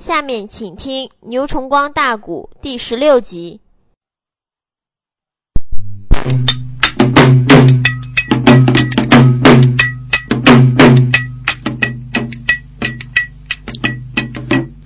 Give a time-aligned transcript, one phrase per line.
[0.00, 3.60] 下面请听《牛崇光大鼓》第十六集。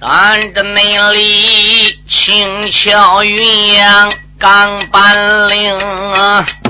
[0.00, 0.82] 咱这内
[1.12, 6.63] 里轻巧云阳钢板岭啊。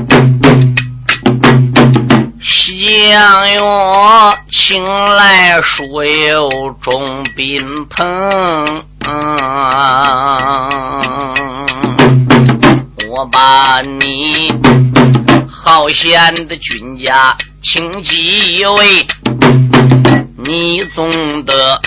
[2.47, 3.59] 相约
[4.51, 7.59] 请来书友众宾
[7.89, 8.05] 朋，
[13.09, 14.53] 我把你
[15.49, 19.07] 好贤的君家请几位，
[20.37, 21.11] 你总
[21.47, 21.81] 得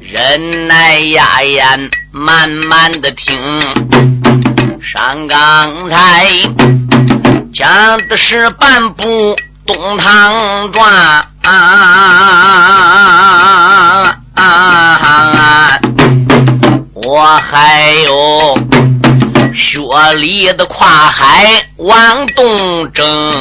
[0.00, 3.38] 忍耐压言，慢慢的听。
[4.80, 6.26] 上刚才
[7.54, 7.68] 讲
[8.08, 9.36] 的是半部。
[9.66, 11.26] 东唐传，
[16.92, 18.58] 我还有
[19.54, 19.78] 薛
[20.16, 23.32] 礼的跨海往东征，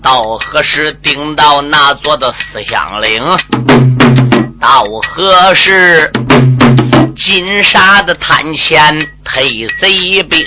[0.00, 3.20] 到何时顶到那座的思乡岭？
[4.60, 6.12] 到何时
[7.16, 10.46] 金沙的滩前退贼兵？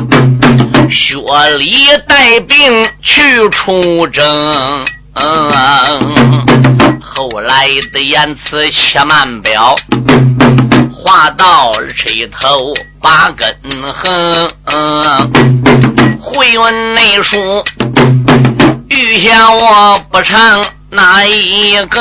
[0.91, 1.15] 薛
[1.57, 4.85] 礼带兵去出征，
[7.01, 9.73] 后来的言辞且慢表，
[10.93, 13.55] 话到这头把根
[13.93, 14.51] 横。
[16.19, 17.63] 回文内书，
[18.89, 21.99] 遇下我不成哪一个？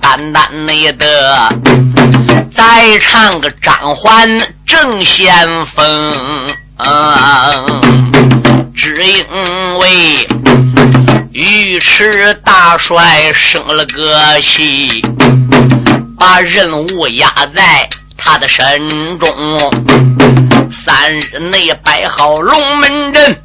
[0.00, 1.48] 单单内的。
[2.58, 4.28] 再唱个张环
[4.66, 6.12] 正先锋，
[8.74, 9.24] 只因
[9.78, 10.26] 为
[11.34, 15.00] 尉迟大帅生了个气，
[16.18, 19.30] 把任务压在他的身中。
[20.72, 23.40] 三日内摆好龙门阵，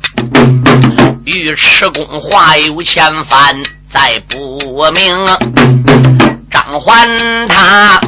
[1.25, 5.15] 尉迟恭话有千帆，再不明
[6.49, 7.07] 张环
[7.47, 8.01] 他。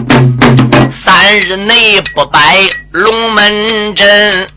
[1.26, 4.48] 三日内不摆龙门阵，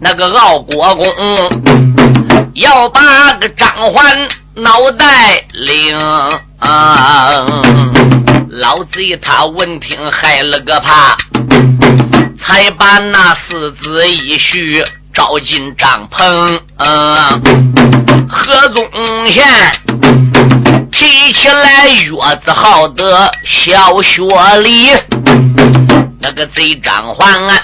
[0.00, 1.06] 那个傲国公
[2.54, 5.96] 要把个张环脑袋领，
[8.48, 11.16] 老贼他闻听害了个怕，
[12.36, 16.60] 才把那四子一婿招进帐篷，
[18.28, 18.84] 何宗
[19.28, 19.46] 宪。
[21.14, 22.10] 提起来月
[22.42, 24.22] 子号的小雪
[24.62, 24.88] 里，
[26.22, 27.62] 那个贼张环啊，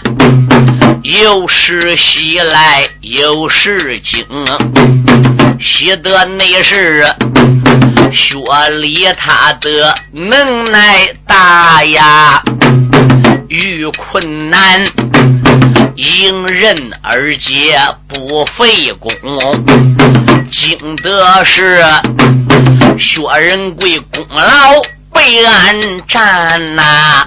[1.03, 4.23] 有时喜来有时惊，
[5.59, 7.07] 喜得那是
[8.13, 8.39] 雪
[8.83, 12.43] 里他的能耐大呀，
[13.49, 14.85] 遇困难
[15.97, 19.11] 迎刃而解不费功，
[20.51, 21.83] 惊得是。
[22.99, 24.83] 薛仁贵功劳
[25.13, 27.25] 被俺占呐，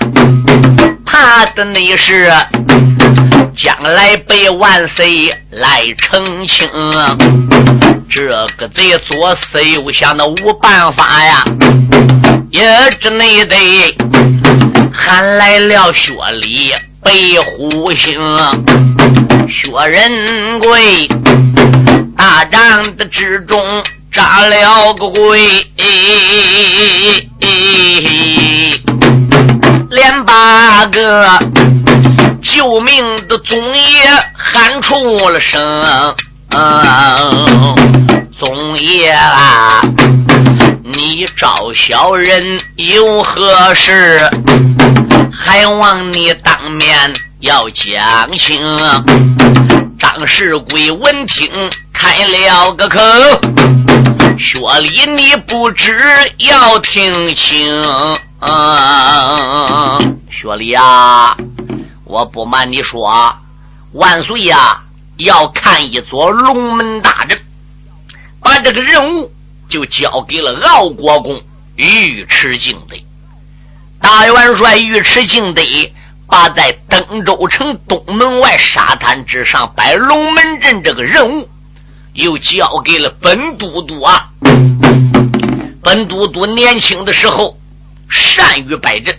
[1.05, 2.29] 怕的那是
[3.55, 6.67] 将来被万岁来澄清。
[8.09, 11.45] 这个贼左思右想的无办法呀，
[12.49, 12.61] 也
[12.99, 13.55] 只内得
[14.93, 18.19] 喊来了薛礼背虎星，
[19.47, 21.07] 薛仁贵
[22.17, 23.57] 大帐的之中。
[24.11, 25.39] 扎了个鬼，
[29.89, 31.25] 连八个
[32.41, 34.03] 救命的宗爷
[34.33, 35.61] 喊出了声
[38.37, 39.81] ：“宗爷啊，
[40.83, 44.29] 你找小人有何事？
[45.31, 48.61] 还望你当面要讲清。”
[49.97, 51.49] 张世贵闻听。
[51.93, 52.99] 开了个口，
[54.37, 55.99] 薛礼，你不知
[56.37, 57.83] 要听清。
[60.29, 61.35] 雪梨呀，
[62.05, 63.35] 我不瞒你说，
[63.93, 64.81] 万岁呀
[65.17, 67.39] 要看一座龙门大阵，
[68.39, 69.31] 把这个任务
[69.69, 71.39] 就交给了敖国公
[71.77, 72.95] 尉迟敬德。
[73.99, 75.61] 大元帅尉迟敬德
[76.27, 81.47] 把在登州城东门外沙滩之上摆龙门阵这个任务，
[82.13, 84.29] 又交给了本都督啊。
[85.83, 87.59] 本都督年轻的时候
[88.09, 89.17] 善于摆阵，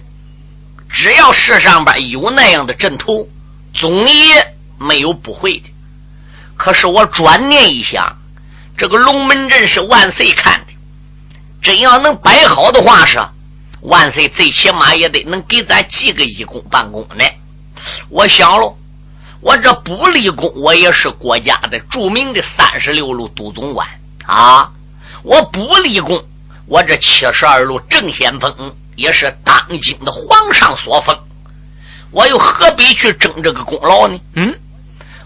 [0.88, 3.28] 只要市上边有那样的阵头，
[3.74, 5.64] 总爷没有不会的。
[6.56, 8.16] 可是我转念一想，
[8.76, 10.72] 这个龙门阵是万岁看的，
[11.60, 13.18] 真要能摆好的话是，
[13.80, 17.24] 万岁最起码也得能给咱记个一功半功呢。
[18.08, 18.76] 我想喽，
[19.42, 23.86] 我这不立功，我也是国家的著名的三十六路都总管
[24.24, 24.70] 啊！
[25.24, 26.24] 我不立功。
[26.66, 28.54] 我这七十二路正先锋
[28.94, 31.18] 也是当今的皇上所封，
[32.12, 34.16] 我又何必去争这个功劳呢？
[34.36, 34.54] 嗯，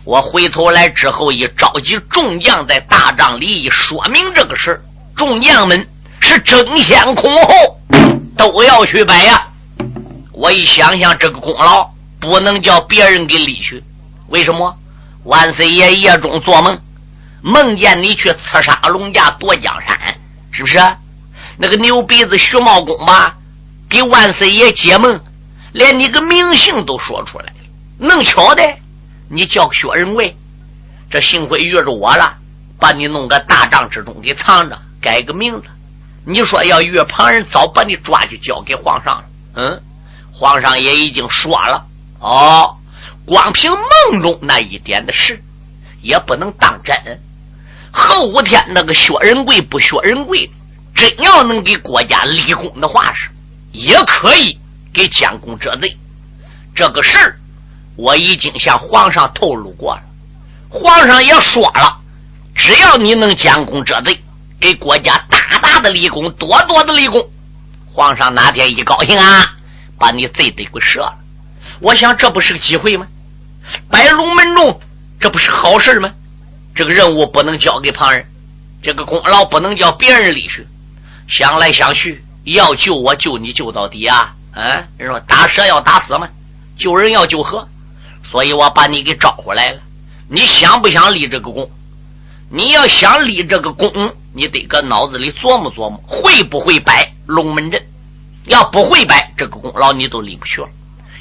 [0.02, 4.82] 我回头来之后一召集众将，在大帐里一说明这个事
[5.14, 5.86] 众将们
[6.20, 7.78] 是争先恐后
[8.34, 9.46] 都要去摆呀。
[10.32, 11.88] 我一想想，这个功劳
[12.18, 13.84] 不能叫别人给立去，
[14.28, 14.76] 为什么？
[15.24, 16.80] 万岁爷夜中做梦，
[17.42, 19.98] 梦见你去刺杀龙家夺江山，
[20.52, 20.78] 是不是？
[21.56, 23.34] 那个牛鼻子徐茂公吧，
[23.88, 25.18] 给万岁爷解梦，
[25.72, 27.52] 连你个名姓都说出来了。
[27.98, 28.62] 弄巧的，
[29.28, 30.36] 你叫薛仁贵，
[31.10, 32.34] 这幸亏遇着我了，
[32.78, 35.68] 把你弄个大帐之中给藏着，改个名字。
[36.24, 39.24] 你说要遇旁人，早把你抓去交给皇上了。
[39.54, 39.82] 嗯，
[40.32, 41.86] 皇上也已经说了，
[42.20, 42.76] 哦，
[43.26, 45.42] 光凭梦中那一点的事，
[46.00, 46.96] 也不能当真。
[47.90, 50.50] 后五天那个薛仁贵不薛仁贵。
[50.94, 53.28] 真要能给国家立功的话，是
[53.70, 54.58] 也可以
[54.94, 55.94] 给监公遮罪。
[56.74, 57.38] 这个事
[57.96, 60.02] 我已经向皇上透露过了，
[60.70, 62.00] 皇上也说了，
[62.54, 64.18] 只要你能监公遮罪，
[64.58, 67.22] 给国家大大的立功，多多的立功，
[67.92, 69.54] 皇上哪天一高兴啊，
[69.98, 71.14] 把你罪得给赦了。
[71.80, 73.06] 我想这不是个机会吗？
[73.90, 74.76] 摆龙门阵，
[75.20, 76.10] 这不是好事吗？
[76.74, 78.26] 这个任务不能交给旁人，
[78.82, 80.66] 这个功劳不能叫别人立去。
[81.28, 84.34] 想来想去，要救我救你救到底啊！
[84.52, 86.28] 嗯，人说打蛇要打死嘛，
[86.76, 87.66] 救人要救活，
[88.22, 89.80] 所以我把你给招回来了。
[90.28, 91.70] 你想不想立这个功？
[92.48, 93.90] 你要想立这个功，
[94.32, 97.82] 你得搁脑子里琢磨琢磨，会不会摆龙门阵？
[98.44, 100.68] 要不会摆这个功劳，你都立不去了。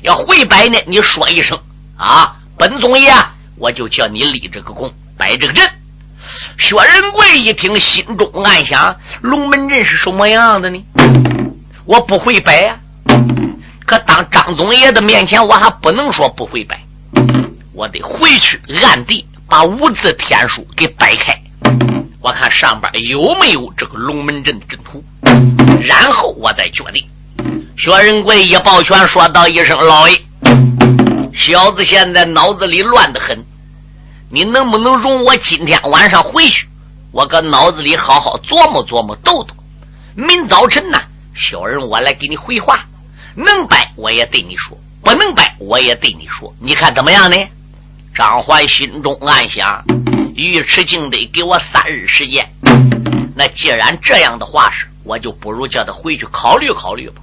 [0.02, 1.60] 要会摆呢，你说一声
[1.98, 3.12] 啊，本宗爷，
[3.58, 5.64] 我就叫你立这个功，摆这个阵。
[6.58, 10.84] 薛仁贵一听，心中暗想：龙门阵是什么样的呢？
[11.86, 12.78] 我不会摆呀。
[13.86, 16.82] 可当张总爷的面前，我还不能说不会摆。
[17.72, 21.38] 我得回去暗地把五字天书给摆开，
[22.20, 25.04] 我看上边有没有这个龙门阵的阵图，
[25.82, 27.06] 然后我再决定。
[27.78, 30.20] 薛仁贵一抱拳，说道一声：“老爷，
[31.36, 33.46] 小子现在脑子里乱得很。”
[34.32, 36.68] 你能不能容我今天晚上回去？
[37.12, 39.54] 我搁脑子里好好琢磨琢磨，斗斗。
[40.16, 41.00] 明早晨呢，
[41.36, 42.84] 小人我来给你回话。
[43.36, 46.54] 能摆我也对你说，不能摆我也对你说。
[46.60, 47.38] 你看怎么样呢？
[48.14, 49.84] 张怀心中暗想：
[50.36, 52.50] 尉迟敬德给我三日时间。
[53.36, 57.22] 那既然这样的话是，我就不如叫他回去考虑考虑吧。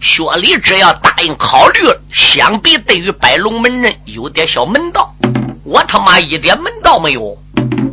[0.00, 1.80] 薛礼只要答应考虑，
[2.10, 5.14] 想必对于摆龙门阵有点小门道。
[5.62, 7.36] 我他妈一点门道没有，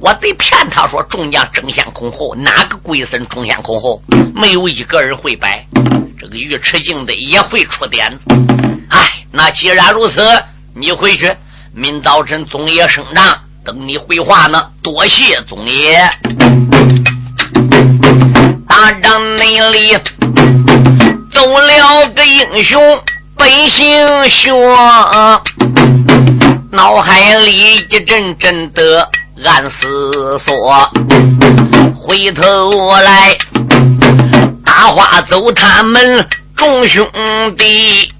[0.01, 4.01] 我得骗他说众将争先恐后，哪个龟孙争先恐后？
[4.33, 5.65] 没有一个人会摆，
[6.17, 8.35] 这个尉迟敬德也会出点子。
[8.89, 10.21] 哎，那既然如此，
[10.73, 11.31] 你回去，
[11.73, 14.71] 明早晨总爷升帐，等你回话呢。
[14.81, 16.09] 多谢总爷。
[18.67, 19.97] 大帐内里
[21.47, 22.81] 了个英雄，
[23.35, 24.51] 本姓薛。
[26.71, 29.09] 脑海里一阵阵的
[29.45, 30.91] 暗思索，
[31.95, 33.37] 回头来
[34.63, 37.07] 大话走他们众兄
[37.57, 38.11] 弟，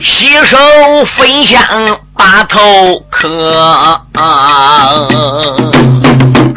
[0.00, 0.56] 携手
[1.06, 1.60] 分享
[2.14, 4.00] 把头磕，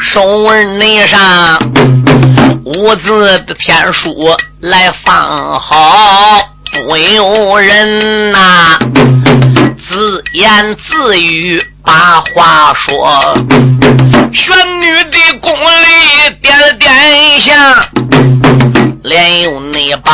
[0.05, 1.19] 手腕内上
[2.63, 4.15] 五字的天书
[4.61, 6.39] 来放好。
[6.87, 8.77] 不由人呐，
[9.89, 13.35] 自言自语把话说。
[14.31, 16.93] 玄女的宫里点了点
[17.39, 17.55] 香，
[19.03, 20.11] 连用那把，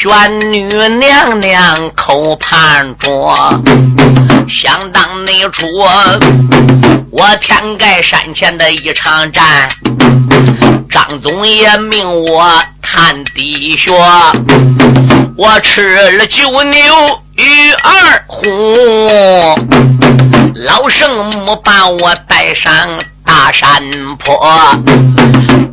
[0.00, 0.62] 玄女
[1.00, 3.60] 娘娘口盼着，
[4.48, 5.66] 想当那初
[7.10, 9.68] 我天盖山前的一场战，
[10.88, 12.48] 张总爷命我
[12.80, 13.92] 探地穴，
[15.36, 16.80] 我吃了九牛
[17.34, 18.46] 与二虎，
[20.54, 22.72] 老圣母把我带上
[23.24, 23.68] 大山
[24.16, 24.48] 坡。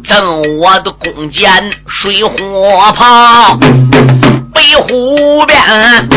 [0.07, 1.51] 等我的弓箭
[1.87, 3.59] 水火炮，
[4.87, 6.09] 湖边，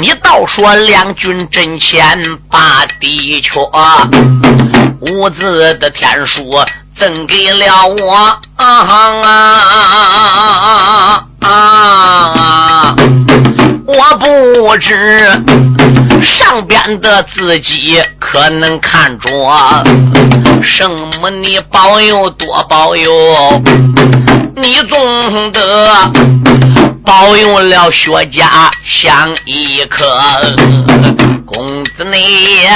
[0.00, 2.18] 你倒说两军阵前
[2.50, 3.60] 把地缺，
[5.00, 6.50] 五字的天书
[6.94, 8.66] 赠给了我啊
[11.40, 12.96] 啊啊！
[13.86, 14.94] 我不知
[16.22, 19.28] 上边的字迹可能看着，
[20.62, 23.62] 圣母你保佑多保佑，
[24.56, 26.10] 你总得
[27.06, 30.04] 保佑了薛家香一颗。
[31.46, 32.66] 公子你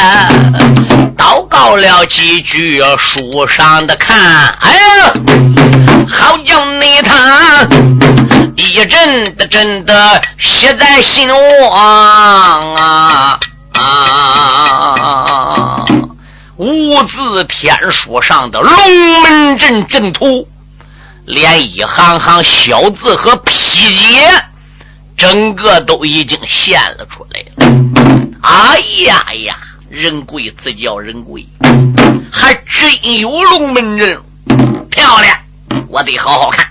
[1.19, 4.17] 祷告了几句书上的看，
[4.61, 4.71] 哎
[5.03, 5.13] 呀，
[6.09, 7.67] 好叫你他。
[8.55, 13.37] 一阵的阵的写在心窝啊
[13.73, 14.95] 啊！
[16.57, 18.73] 无字天书上的龙
[19.23, 20.47] 门阵阵图，
[21.31, 23.53] 连一行行小字和批
[23.95, 24.45] 节，
[25.17, 27.55] 整个都已经现了出来了。
[28.43, 29.57] 哎呀呀，
[29.89, 31.47] 人贵自叫人贵，
[32.33, 34.21] 还真有龙门阵，
[34.91, 35.39] 漂亮！
[35.87, 36.69] 我得好好看。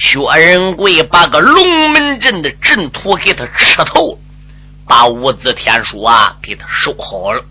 [0.00, 4.18] 薛仁贵把个龙门阵的阵图给他吃透了，
[4.84, 7.44] 把五字天书啊给他收好了，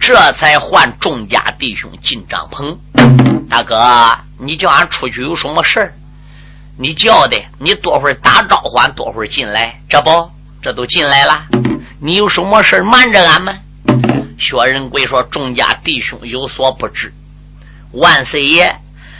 [0.00, 2.76] 这才唤众家弟兄进帐篷。
[3.50, 3.76] 大哥，
[4.38, 5.92] 你叫俺出去有什么事儿？
[6.78, 9.78] 你叫的，你多会儿打招呼，俺多会儿进来。
[9.88, 10.30] 这不，
[10.62, 11.46] 这都进来了。
[12.00, 13.60] 你有什么事瞒着俺们？
[14.38, 17.12] 薛仁贵说：“众家弟兄有所不知，
[17.90, 18.74] 万岁爷。”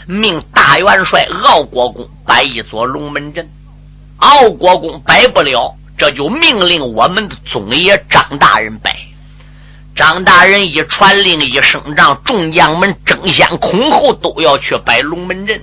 [0.07, 3.47] 命大元帅敖国公摆一座龙门阵，
[4.17, 8.97] 敖国公摆不了，这就命令我们的总爷张大人摆。
[10.01, 15.61] 张大人一传令一声让众将们争先恐后都要去摆龙门阵。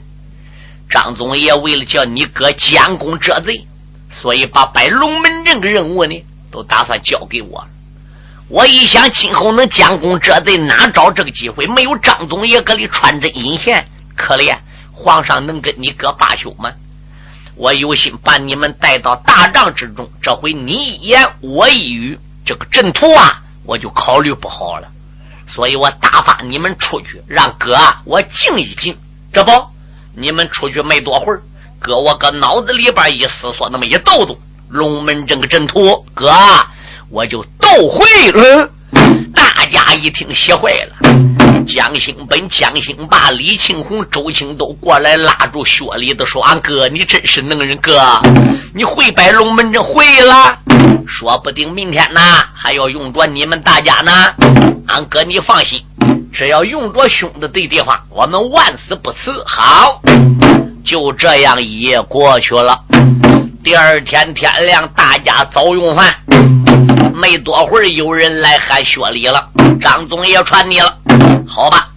[0.88, 3.66] 张总爷为了叫你哥监工这贼，
[4.08, 7.68] 所以把摆龙门阵的任务呢，都打算交给我了。
[8.46, 11.66] 我一想，今后能监工这贼，哪找这个机会？
[11.66, 13.84] 没有张总爷搁里穿针引线。
[14.14, 14.56] 可怜
[14.92, 16.70] 皇上能跟你哥罢休吗？
[17.56, 22.16] 我有心把你们带到大帐之中，这回你一言我一语，
[22.46, 24.88] 这个阵图啊，我就考虑不好了。
[25.46, 28.96] 所以我打发你们出去，让哥我静一静。
[29.30, 29.50] 这不，
[30.14, 31.42] 你们出去没多会儿，
[31.78, 34.34] 哥我搁脑子里边一思索，那么一抖动，
[34.68, 36.32] 龙门阵个阵图，哥
[37.10, 38.70] 我就斗会了。
[39.34, 41.37] 大家一听，吓坏了。
[41.68, 48.00] 江兴本、江兴霸、李庆红、周青都过来拉住薛礼的说：“俺哥，你真是能人，哥，
[48.74, 50.58] 你会摆龙门阵会了，
[51.06, 52.20] 说不定明天呢
[52.54, 54.10] 还要用着你们大家呢。
[54.86, 55.78] 俺哥，你放心，
[56.32, 59.30] 只要用着兄弟的地方，我们万死不辞。
[59.46, 60.00] 好，
[60.82, 62.82] 就这样一夜过去了。
[63.62, 66.14] 第二天天亮，大家早用饭。
[67.12, 69.46] 没多会儿，有人来喊薛礼了，
[69.78, 70.96] 张总也传你了。”
[71.48, 71.88] 好吧，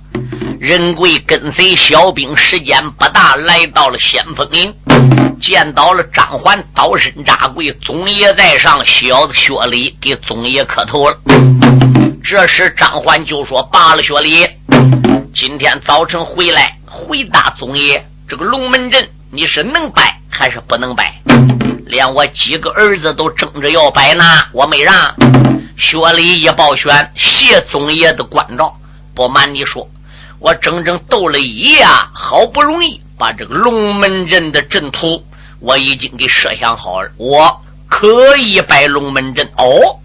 [0.59, 4.73] 仁贵跟随小兵，时间不大，来到了先锋营，
[5.41, 11.17] 见到了张环，刀身扎跪，总爷在上，小子薛礼给总爷磕头了。
[12.23, 14.47] 这时张环就说：“罢了，薛礼，
[15.33, 21.13] 今天早晨回来回答总爷，这个龙门阵你是能摆还是不能摆？
[21.85, 25.13] 连我几个儿子都争着要摆呢，我没让。”
[25.77, 28.77] 薛礼一抱拳，谢总爷的关照。
[29.13, 29.89] 不瞒你说，
[30.39, 35.23] 我整整斗了一夜，好不容易把这个龙门阵的阵图
[35.59, 39.99] 我已经给设想好了，我可以摆龙门阵哦。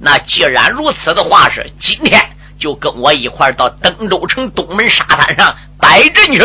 [0.00, 2.20] 那既然如此的话，是今天
[2.58, 6.42] 就跟我一块到登州城东门沙滩上摆阵去。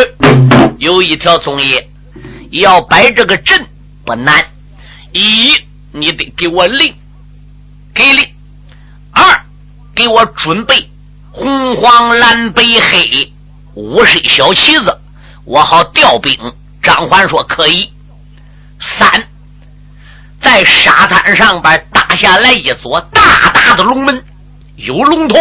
[0.78, 1.88] 有一条宗爷
[2.52, 3.68] 要摆这个阵
[4.06, 4.44] 不难，
[5.12, 5.54] 一
[5.92, 6.94] 你得给我令，
[7.94, 8.26] 给令；
[9.12, 9.46] 二
[9.96, 10.90] 给我准备。
[11.36, 13.34] 红黄蓝白黑
[13.74, 14.96] 五色小旗子，
[15.46, 16.38] 我好调兵。
[16.80, 17.92] 张环说可以。
[18.80, 19.28] 三，
[20.40, 24.24] 在沙滩上边搭下来一座大大的龙门，
[24.76, 25.36] 有龙头，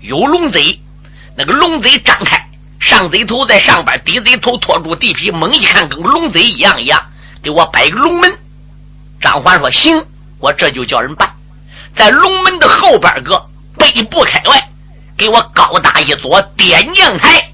[0.00, 0.80] 有龙嘴。
[1.36, 2.42] 那个龙嘴张开，
[2.80, 6.98] 上嘴头在上边，底嘴头托住地皮，猛一看跟龙嘴一样一样。
[7.42, 8.38] 给我摆个龙门。
[9.20, 10.02] 张环说：“行，
[10.38, 11.30] 我这就叫人办。
[11.94, 13.44] 在龙门的后边个
[13.76, 14.69] 北部开外，
[15.20, 17.46] 给我高搭一座点将台。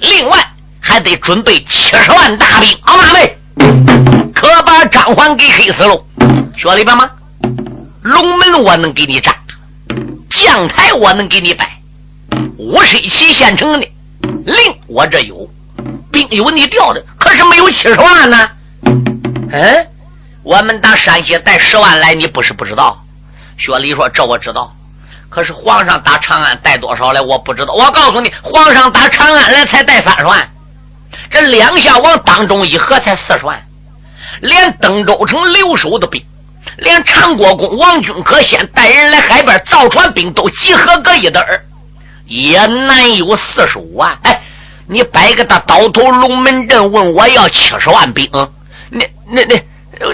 [0.00, 0.38] 另外
[0.78, 2.78] 还得准备七十万大兵。
[2.82, 3.36] 好马妹，
[4.32, 6.06] 可把张环给黑死喽！
[6.56, 7.10] 学里边吗？
[8.02, 9.34] 龙门我能给你炸，
[10.30, 11.68] 将台我能给你摆。
[12.56, 13.88] 五水旗县城的
[14.20, 14.56] 令
[14.86, 15.50] 我这有，
[16.12, 18.50] 兵有你调的，可是没有七十万呢。
[19.50, 19.86] 嗯，
[20.44, 23.04] 我们打山西带十万来，你不是不知道。
[23.56, 24.72] 薛礼说：“这我知道，
[25.30, 27.20] 可是皇上打长安带多少来？
[27.20, 27.74] 我不知道。
[27.74, 30.48] 我告诉你，皇上打长安来才带三十万，
[31.30, 33.62] 这两下往当中一合才四十万，
[34.40, 36.24] 连登州城留守的兵，
[36.78, 41.62] 连长国公王君可先带人来海边造船兵都集合个一堆儿，
[42.24, 44.18] 也难有四十五万。
[44.22, 44.40] 哎，
[44.86, 48.26] 你摆个大刀头龙门阵，问我要七十万兵，
[48.88, 49.62] 你、你、你，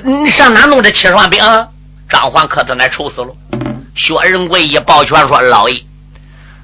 [0.02, 1.68] 你上哪弄这七十万兵？”啊
[2.14, 3.35] 张环可在那愁死了。
[3.97, 5.85] 薛仁贵一抱拳说：“老爷，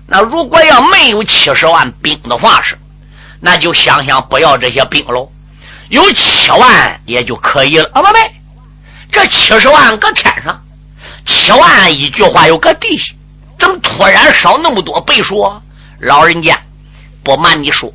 [0.07, 2.79] 那如果要没有七十万兵的话是，
[3.41, 5.29] 那就想想不要这些兵喽。
[5.89, 7.91] 有七万也就可以了。
[7.93, 8.33] 啊，不对，
[9.11, 10.63] 这七十万搁天上，
[11.27, 13.13] 七万一句话又搁地下，
[13.59, 15.53] 怎么突然少那么多倍数？
[15.99, 16.57] 老人家，
[17.25, 17.93] 不瞒你说，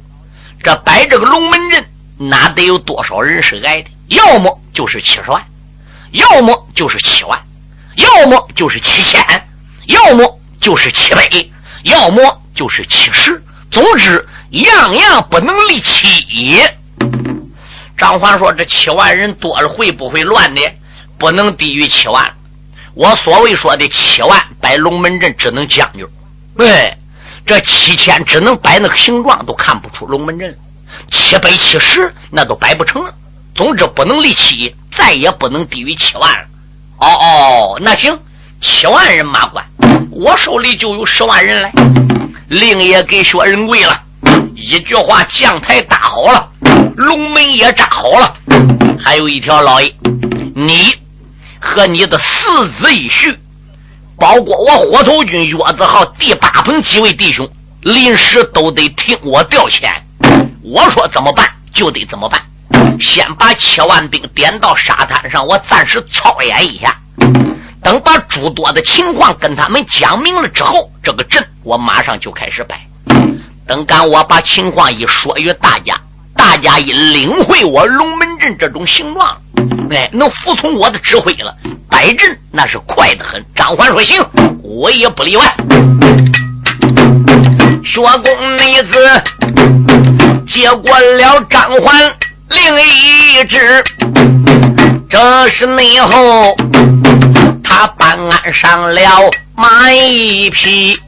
[0.61, 1.85] 这摆这个龙门阵，
[2.17, 3.89] 哪得有多少人是挨的？
[4.07, 5.41] 要么就是七十万。”
[6.11, 7.39] 要么就是七万，
[7.95, 9.21] 要么就是七千，
[9.87, 11.29] 要么就是七百，
[11.83, 13.41] 要么就是七十。
[13.71, 16.61] 总之，样样不能离七。
[17.97, 20.61] 张欢说：“这七万人多了，会不会乱的？
[21.17, 22.33] 不能低于七万。
[22.93, 26.09] 我所谓说的七万摆龙门阵，只能将就。
[26.57, 26.97] 对，
[27.45, 30.57] 这七千只能摆那个形状，都看不出龙门阵。
[31.11, 33.01] 七百七十，那都摆不成。
[33.53, 36.47] 总之，不能离七。”再也不能低于七万了。
[36.97, 38.17] 哦哦，那行，
[38.61, 39.65] 七万人马关，
[40.11, 41.71] 我手里就有十万人来。
[42.47, 44.01] 令也给薛仁贵了
[44.55, 46.49] 一句话：将台搭好了，
[46.95, 48.33] 龙门也扎好了。
[48.99, 49.93] 还有一条，老爷，
[50.55, 50.95] 你
[51.59, 53.35] 和你的四子一婿，
[54.17, 57.49] 包括我火头军岳子号第八棚几位弟兄，
[57.81, 59.89] 临时都得听我调遣。
[60.61, 62.41] 我说怎么办，就得怎么办。
[62.99, 66.95] 先把七万兵点到沙滩上，我暂时操演一下。
[67.83, 72.79] 等把诸多的情况跟他们讲明了之后，这个阵我马上就开始摆。
[73.67, 75.95] 等干我把情况一说与大家，
[76.35, 79.37] 大家一领会我龙门阵这种形状，
[79.91, 81.55] 哎，能服从我的指挥了，
[81.89, 83.43] 摆阵那是快得很。
[83.55, 84.19] 张环说行，
[84.63, 85.55] 我也不例外。
[87.83, 89.23] 薛公妹子
[90.47, 92.11] 接过了张环。
[92.49, 93.83] 另一只，
[95.09, 96.55] 这是内后，
[97.63, 100.99] 他搬鞍上了马一匹，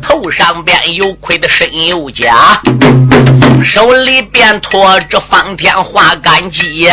[0.00, 2.60] 头上边有盔的身有甲，
[3.64, 6.88] 手里边托着方天画杆戟，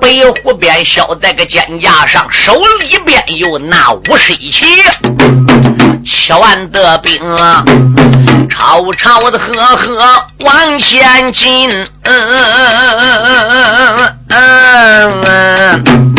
[0.00, 4.66] 背虎鞭削在个肩胛上，手里边有那五十一旗。
[6.04, 7.20] 七万的兵，
[8.50, 11.70] 吵吵的呵呵往前进。
[11.70, 13.52] 嗯嗯嗯嗯嗯
[14.28, 15.24] 嗯嗯
[15.86, 16.11] 嗯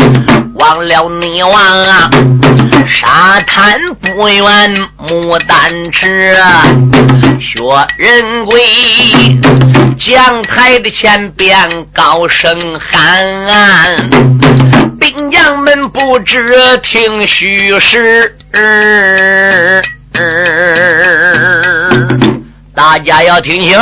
[0.55, 2.09] 忘了你忘啊，
[2.87, 6.35] 沙滩不远牡丹池，
[7.39, 7.59] 薛
[7.97, 8.61] 仁贵
[9.97, 14.09] 讲台的前边高声喊，
[14.99, 18.35] 兵将们不知听虚实。
[22.75, 23.79] 大家要听清，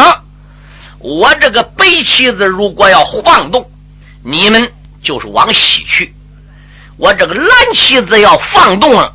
[1.00, 3.70] 我这个白旗子如果要晃动，
[4.24, 4.72] 你们
[5.04, 6.06] 就是往西去；
[7.02, 9.12] 我这个蓝旗子要放动了，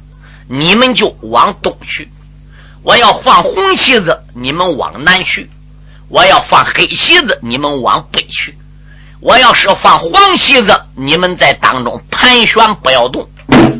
[0.49, 2.05] 你们就往东去；
[2.83, 5.47] 我要放红旗子，你们往南去；
[6.09, 8.51] 我要放黑旗子，你们往北去；
[9.21, 13.25] 我要是放黄旗子，你们在当中盘旋，不要动。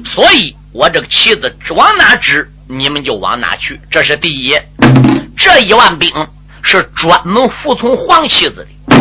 [0.05, 0.55] 所以。
[0.73, 3.81] 我这个旗子往哪指，你们就往哪去。
[3.91, 4.55] 这是第一。
[5.35, 6.13] 这一万兵
[6.63, 8.95] 是专门服从黄旗子的，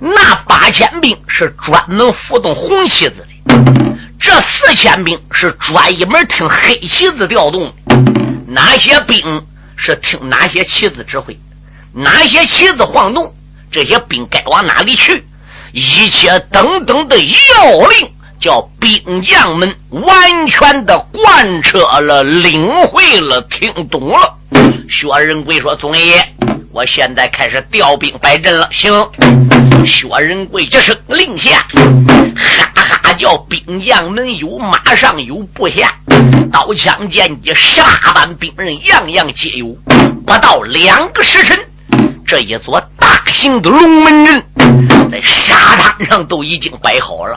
[0.00, 3.89] 那八千兵是专门服从红旗子的，
[4.20, 7.96] 这四千兵是专一门听黑旗子调动的。
[8.46, 9.44] 哪些兵
[9.76, 11.36] 是听哪些旗子指挥？
[11.92, 13.34] 哪些旗子晃动，
[13.72, 15.24] 这些兵该往哪里去？
[15.72, 18.10] 一切等等的要领。
[18.40, 24.34] 叫兵将们完全的贯彻了、领会了、听懂了。
[24.88, 26.26] 薛仁贵说：“总爷，
[26.72, 28.66] 我现在开始调兵摆阵了。
[28.72, 29.06] 行，
[29.84, 31.68] 薛仁贵一声令下，
[32.34, 35.94] 哈哈叫兵将们有，马上有，部下
[36.50, 39.76] 刀枪剑戟十八般兵刃，样样皆有。
[40.26, 41.58] 不到两个时辰，
[42.26, 44.42] 这一座大型的龙门阵
[45.10, 47.36] 在沙滩上都已经摆好了。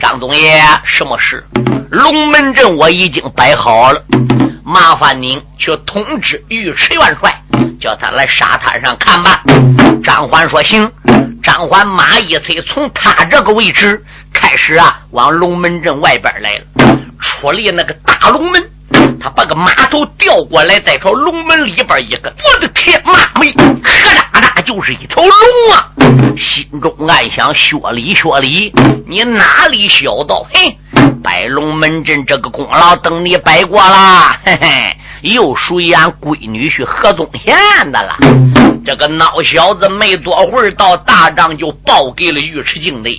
[0.00, 1.46] 张总爷，什么事？
[1.90, 4.02] 龙门阵我已经摆好了，
[4.64, 7.38] 麻烦您去通知尉迟元帅，
[7.78, 9.42] 叫他来沙滩上看吧。
[10.02, 10.90] 张欢说行。
[11.48, 16.98] 张环马一催，从他这个位置开始啊，往龙门阵外边来了。
[17.22, 18.62] 出了那个大龙门。
[19.18, 25.32] 他把个马头调过来，再朝龙门里边一个，我的天妈咪，呵哒哒就是一条龙
[25.72, 25.88] 啊！
[26.36, 28.70] 心中暗想：薛礼，薛礼，
[29.06, 30.34] 你哪里晓得？
[30.52, 30.78] 嘿，
[31.24, 34.96] 摆龙门阵这个功劳等你摆过了，嘿嘿。
[35.22, 37.56] 又属于俺闺女婿何宗宪
[37.90, 38.16] 的了。
[38.88, 43.10] 这个孬小子没多会儿到大帐就报给了尉迟敬德。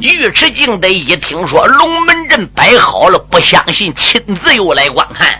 [0.00, 5.38] 尉迟敬德一听说龙门阵摆好了，不相信，亲自又来观看。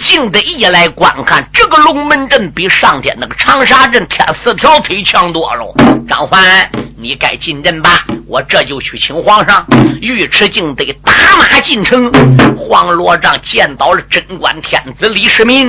[0.00, 5.74] 敬德一来观看，这个龙门阵比上天那个长沙阵添四条腿强多了。
[6.08, 8.06] 张欢，你该进阵吧。
[8.32, 9.62] 我这就去请皇上。
[10.00, 12.10] 尉迟敬德打马进城，
[12.56, 15.68] 黄罗帐见到了贞观天子李世民。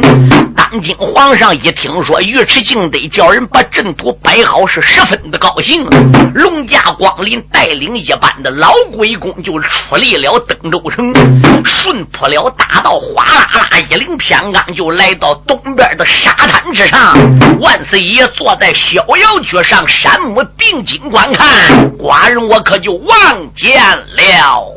[0.55, 5.85] 当今皇上一听说尉迟敬德叫人把阵图摆好，是十分的高兴。
[6.33, 11.13] 龙驾光临，带领一班的老鬼公就出离了登州城，
[11.65, 17.13] 顺坡了大道，哗啦啦一领天罡，就来到东边的沙滩之上。
[17.59, 21.45] 万岁爷坐在逍遥居上，山木定睛观看，
[21.97, 23.81] 寡人我我可就望见
[24.15, 24.75] 了。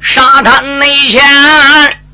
[0.00, 1.20] 沙滩内前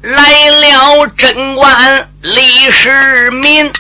[0.01, 3.71] 来了贞观李世民，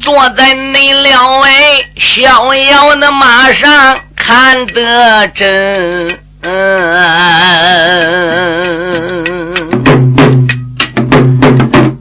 [0.00, 4.00] 坐在那了哎逍遥的马上。
[4.16, 6.06] 看得真，
[6.42, 6.58] 嗯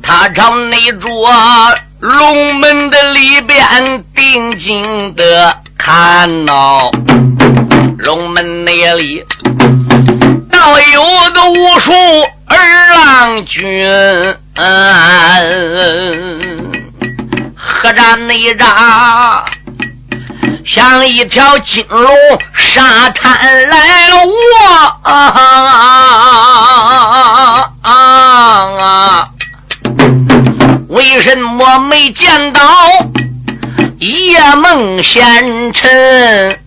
[0.02, 1.30] 他朝那座
[2.00, 6.92] 龙门的里边定睛的看哦，
[7.98, 9.24] 龙门那里
[10.52, 11.92] 倒有的无数
[12.46, 12.56] 儿
[12.94, 14.36] 郎君，
[17.56, 19.46] 何战内扎。
[20.68, 22.14] 像一条金龙
[22.54, 25.10] 沙滩来了，我
[27.84, 29.30] 啊！
[30.90, 32.62] 为什么没见到
[34.00, 36.60] 夜梦仙尘？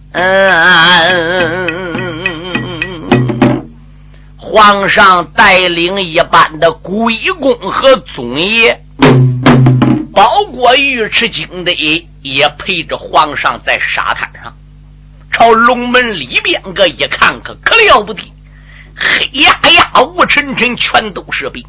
[4.39, 8.81] 皇上带领一般的鬼公和宗爷。
[10.15, 11.71] 包括尉迟敬德
[12.23, 14.53] 也陪着皇上在沙滩上，
[15.33, 18.23] 朝龙门里边个一看，可可了不得，
[18.95, 21.65] 黑压压、雾沉沉，全都是兵，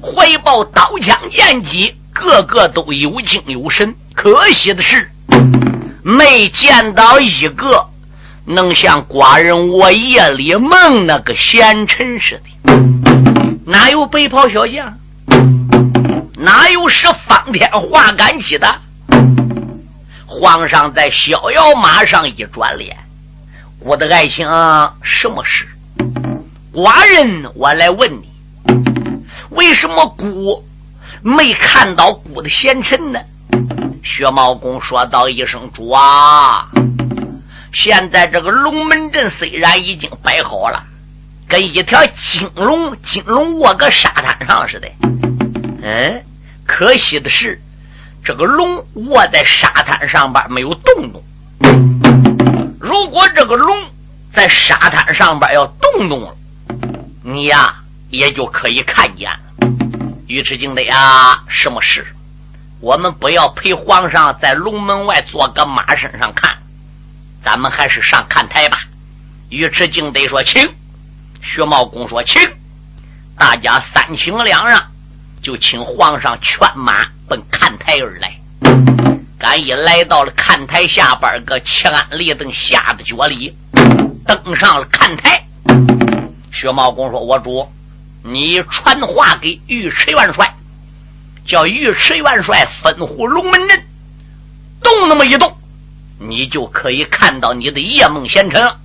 [0.00, 3.94] 怀抱刀枪剑戟，个个都有精有神。
[4.14, 5.10] 可惜的是，
[6.02, 7.84] 没见到一个
[8.44, 12.72] 能像寡人我夜里梦那个贤臣似的，
[13.66, 14.98] 哪有白袍小将？
[16.36, 18.82] 哪有使方天画杆戟的？
[20.40, 22.96] 皇上在逍遥马上一转脸，
[23.80, 24.46] 我的爱卿，
[25.02, 25.66] 什么事？
[26.72, 28.30] 寡人我来问你，
[29.50, 30.64] 为什么姑
[31.22, 33.18] 没看到姑的贤臣呢？
[34.04, 36.68] 薛茂公说道一声：“主啊，
[37.72, 40.84] 现在这个龙门阵虽然已经摆好了，
[41.48, 44.88] 跟一条金龙金龙卧个沙滩上似的。”
[45.82, 46.22] 嗯。
[46.64, 47.60] 可惜的是，
[48.28, 51.24] 这个龙卧在沙滩上边没有动动。
[52.78, 53.74] 如果这个龙
[54.34, 56.36] 在沙滩上边要动动了，
[57.24, 57.74] 你呀
[58.10, 59.38] 也就可以看见了。
[60.26, 62.06] 尉迟敬德呀，什么事？
[62.80, 66.54] 我们不要陪皇上在龙门外坐个马身上看，
[67.42, 68.76] 咱们还是上看台吧。
[69.48, 70.70] 尉迟敬德说：“请。”
[71.40, 72.42] 薛茂公说：“请。”
[73.38, 74.78] 大家三请两让。
[75.42, 78.34] 就请皇上劝马奔看台而来。
[79.38, 83.54] 赶一来到了看台下边个七安立等下的脚里，
[84.26, 85.44] 登上了看台。
[86.52, 87.66] 薛茂公说：“我主，
[88.24, 90.52] 你传话给尉迟元帅，
[91.46, 93.84] 叫尉迟元帅吩咐龙门阵
[94.82, 95.56] 动那么一动，
[96.18, 98.76] 你就可以看到你的夜梦贤臣了。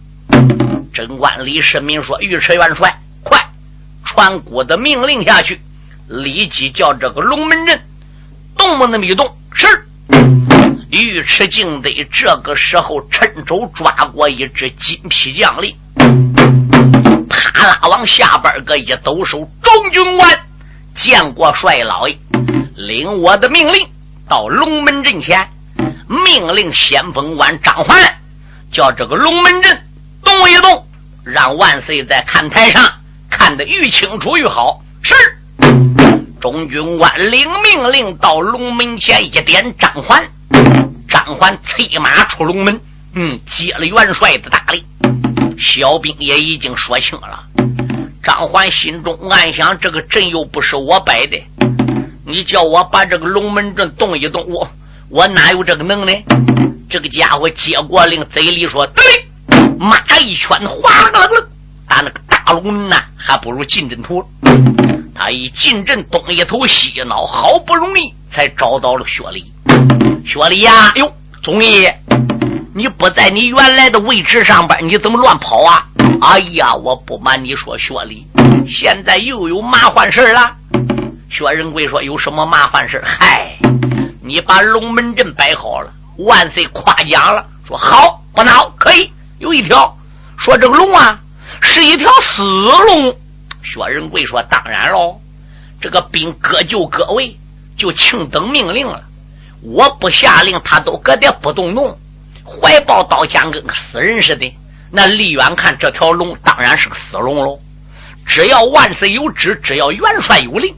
[0.94, 3.44] 贞观李世民说：“尉迟元帅，快
[4.06, 5.60] 传姑的命令下去，
[6.08, 7.82] 立即叫这个龙门阵
[8.58, 9.68] 动不那么一动。”是。
[10.90, 15.76] 尉迟敬德这个时候趁手抓过一支金皮将领，
[17.28, 20.40] 啪啦往下边个一抖手，中军官
[20.94, 22.16] 见过帅老爷，
[22.76, 23.88] 领我的命令
[24.30, 25.48] 到龙门阵前，
[26.08, 27.98] 命令先锋官张环
[28.72, 29.84] 叫这个龙门阵
[30.24, 30.86] 动一动，
[31.24, 32.84] 让万岁在看台上
[33.32, 34.84] 看得愈清楚愈好。
[35.02, 35.16] 是，
[36.44, 40.22] 中军官领命令到龙门前一点，张环。
[41.08, 42.82] 张环催马出龙门，
[43.14, 44.84] 嗯，接了元帅的大令。
[45.58, 47.42] 小兵也已经说清了。
[48.22, 51.42] 张环心中暗想：这个阵又不是我摆的，
[52.26, 54.70] 你叫我把这个龙门阵动一动，我
[55.08, 56.22] 我哪有这个能耐？
[56.90, 59.02] 这个家伙接过令，嘴里说：“对。”
[59.80, 61.46] 马一圈，哗啦啦啦，
[61.88, 64.22] 打那个大龙门呐，还不如进阵图。
[65.16, 69.52] 他一进阵，东一头西一脑，好不容易才找到了薛礼。
[70.26, 71.88] 薛礼呀，哟，总义，
[72.74, 75.86] 你不在你原来的位置上边，你怎么乱跑啊？
[76.22, 78.26] 哎呀，我不瞒你说，薛礼，
[78.68, 80.52] 现在又有麻烦事了。
[81.30, 83.58] 薛仁贵说：“有什么麻烦事嗨，
[84.22, 89.12] 你把龙门阵摆好了，万岁夸奖了，说好，不闹，可以。
[89.40, 89.96] 有一条，
[90.38, 91.20] 说这个龙啊，
[91.60, 93.16] 是一条死龙。
[93.64, 95.20] 薛仁贵说：当然喽，
[95.82, 97.38] 这个兵各就各位，
[97.78, 99.04] 就请等命令了。”
[99.66, 101.98] 我不下令，他都搁这不动动，
[102.44, 104.54] 怀抱刀枪，跟个死人似的。
[104.92, 107.58] 那离远看，这条龙当然是个死龙喽。
[108.26, 110.76] 只要万岁有旨，只要元帅有令，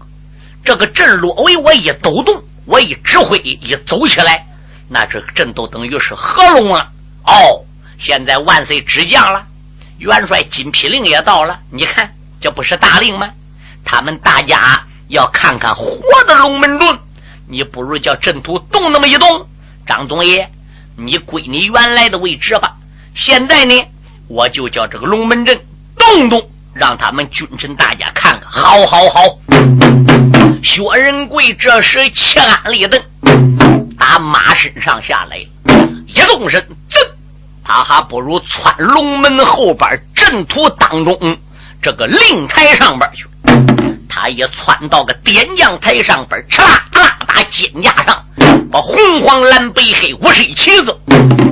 [0.63, 4.45] 这个阵落为我一抖动，我一指挥，一走起来，
[4.88, 6.88] 那这个阵都等于是合龙了。
[7.26, 7.65] 哦，
[7.98, 9.43] 现在万岁旨降了，
[9.98, 12.13] 元帅金批令也到了，你看
[12.45, 13.27] 这不是大令吗？
[13.84, 16.99] 他们大家要看看活的龙门阵。
[17.47, 19.47] 你不如叫阵图动那么一动，
[19.88, 20.47] 张总爷，
[20.95, 22.71] 你归你原来的位置吧。
[23.15, 23.84] 现在呢，
[24.27, 25.60] 我就叫这个龙门阵
[25.97, 28.47] 动动，让他们君臣大家看看。
[28.47, 29.21] 好，好，好。
[30.62, 33.01] 薛仁贵这时气安立等，
[33.97, 35.38] 打马身上下来，
[36.05, 37.10] 一动身，噌，
[37.63, 41.17] 他还不如窜龙门后边阵图当中
[41.86, 43.28] 这个令台上边去。
[44.10, 48.26] 他也窜到个点将台上边，哧啦啦打肩架上，
[48.71, 50.98] 把红黄蓝白黑五色旗子，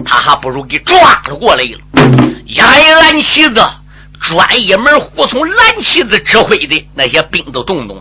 [0.04, 1.80] 他还不如给抓了过来了。
[2.48, 3.63] 一蓝旗子，
[4.19, 7.96] 专一门服从蓝旗子指挥的那些兵都动动；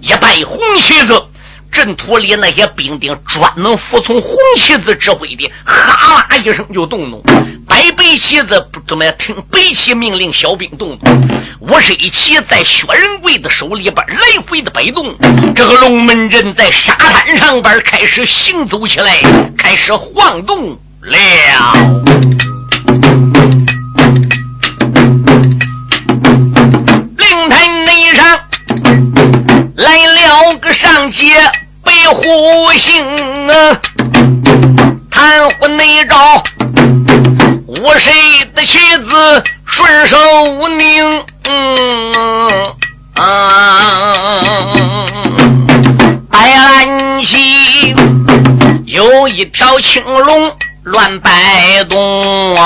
[0.00, 1.22] 一拜红旗子。
[1.70, 7.20] 阵图里那些兵丁专门服从红旗子指挥的，哈啦一声就动动；
[7.66, 11.30] 摆白旗子不怎么听白旗命令，小兵动动。
[11.60, 15.16] 五色旗在薛仁贵的手里边来回的摆动，
[15.54, 19.22] 这个龙门阵在沙滩上边开始行走起来，
[19.56, 21.18] 开始晃动了。
[27.16, 28.40] 灵台内上
[29.76, 30.09] 来了
[30.58, 31.26] 个上街。
[32.12, 33.06] 虎星
[33.48, 33.78] 啊，
[35.08, 36.42] 弹火内招，
[37.66, 38.12] 我谁
[38.56, 41.22] 的妻子顺手无拧。
[46.28, 47.94] 白兰溪
[48.86, 52.56] 有一条青龙乱摆动，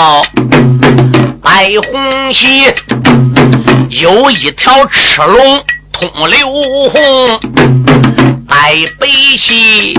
[1.43, 2.73] 白红溪
[3.91, 5.63] 有一条赤龙
[5.95, 6.49] 通流
[6.91, 7.41] 红。
[8.47, 9.95] 白背旗，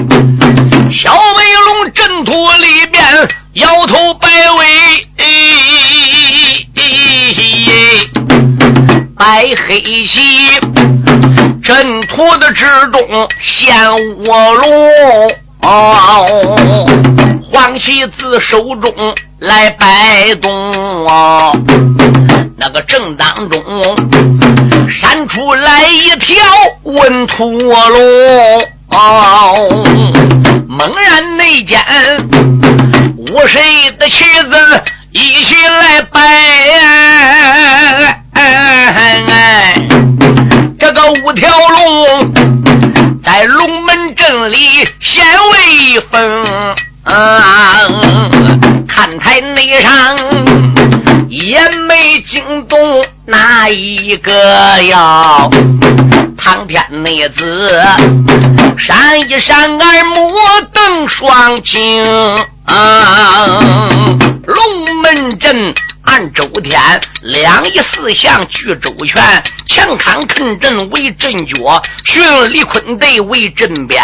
[0.91, 5.07] 小白龙阵图里边摇头摆尾，
[9.17, 10.47] 白黑旗
[11.63, 13.75] 阵图的之中现
[14.27, 14.69] 卧龙，
[17.41, 20.51] 黄旗子手中来摆动，
[22.57, 23.63] 那个正当中。
[24.87, 26.35] 闪出来一条
[26.83, 27.73] 文土龙，
[30.67, 31.79] 猛然内间，
[33.17, 36.21] 五谁的旗子一起来摆，
[40.79, 42.31] 这个五条龙
[43.23, 46.43] 在龙门阵里显威风，
[48.87, 50.15] 看台内上
[51.35, 53.03] 也没惊动。
[53.25, 54.33] 哪一个
[54.83, 55.49] 呀？
[56.37, 57.83] 唐天内子
[58.77, 60.31] 闪一闪，耳目
[60.71, 62.05] 瞪双睛。
[62.65, 63.59] 啊！
[64.45, 65.73] 龙门阵。
[66.03, 66.79] 按周天，
[67.21, 74.01] 两仪四象聚周全，强康坑阵为阵脚，巽离坤兑为阵边，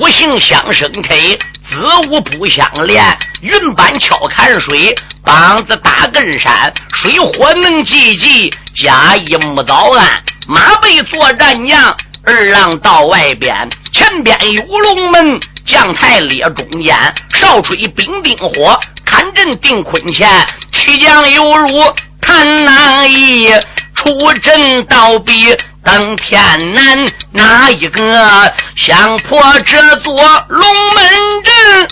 [0.00, 1.14] 五行相生开，
[1.62, 3.04] 子午不相连，
[3.42, 16.94] 云板敲坎水，膀子打根山，水火能济济，家一木早安，马背作战娘，二郎到外边，前边有龙门，将台列中间，
[17.34, 18.78] 少吹兵丁火。
[19.04, 20.28] 看阵定坤前，
[20.72, 23.48] 曲将犹如探囊一
[23.94, 27.06] 出阵倒比登天南。
[27.32, 30.14] 哪一个想破这座
[30.48, 31.04] 龙门
[31.44, 31.88] 阵？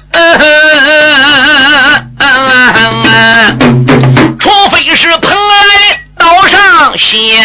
[4.38, 6.01] 除非是蓬莱
[6.32, 7.44] 岛上仙。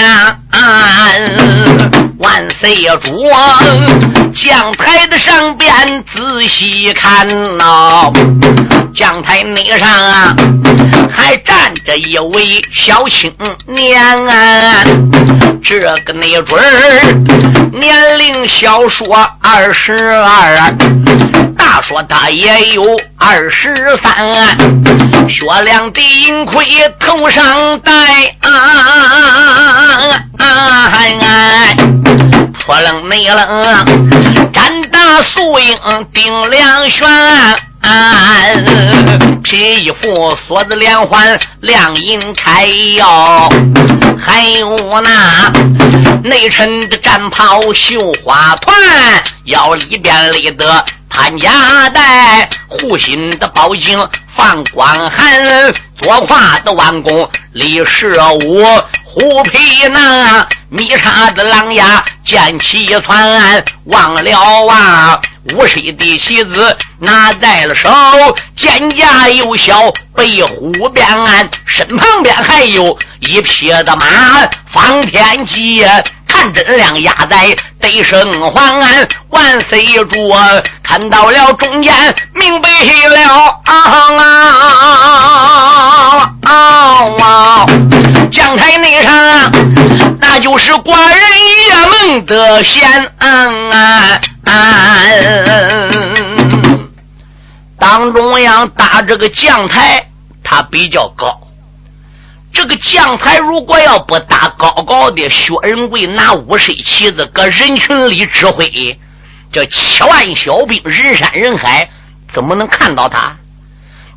[2.19, 3.29] 万岁主，
[4.33, 5.69] 将台的上边
[6.15, 8.09] 仔细看呐，
[8.93, 10.35] 将台内上啊，
[11.13, 13.33] 还站着一位小青
[13.65, 14.83] 年啊，
[15.61, 17.13] 这个那准儿
[17.73, 19.05] 年龄小说
[19.41, 20.73] 二十二，
[21.57, 22.83] 大说他也有
[23.17, 24.15] 二十三，
[25.29, 26.65] 雪亮的银盔
[26.99, 27.91] 头上戴
[28.41, 28.49] 啊。
[30.37, 30.91] 啊！
[32.53, 33.85] 扑棱内棱，
[34.51, 35.77] 战大素英
[36.13, 37.07] 顶两旋，
[39.41, 43.49] 皮衣服锁子连环亮银开哟，
[44.19, 45.51] 还有那
[46.23, 48.75] 内衬的战袍绣花团，
[49.45, 50.85] 腰里边勒的
[51.17, 58.13] 潘家带，护心的宝镜放光寒，左胯的弯弓李十
[58.45, 58.63] 五。
[59.03, 65.19] 虎皮囊，密插的狼牙剑气窜，忘了望
[65.55, 67.89] 五十的旗子拿在了手，
[68.55, 71.03] 肩胛又小背虎鞭，
[71.65, 75.83] 身旁边还有一匹的马，方天戟。
[76.27, 77.55] 看真亮压在
[77.87, 80.35] 得胜皇安万岁主，
[80.83, 81.93] 看到了中间
[82.33, 82.69] 明白
[83.07, 83.73] 了啊
[86.43, 87.65] 啊啊！
[88.29, 89.51] 将台内上
[90.19, 91.17] 那就是寡人
[91.63, 94.19] 叶梦的仙啊！
[97.79, 100.05] 当中央搭这个将台，
[100.43, 101.39] 它比较高。
[102.57, 108.99] 这个将台如果要不打高高的，薛仁贵拿五十旗子搁人群里指挥，
[109.51, 111.87] 这七万小兵人山人海，
[112.33, 113.31] 怎么能看到他？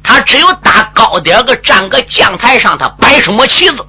[0.02, 3.86] 他只有打高点个站个将台上，他摆什么旗子，